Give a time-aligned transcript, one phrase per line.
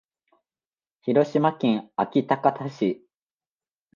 [1.01, 3.05] 広島県安芸高田市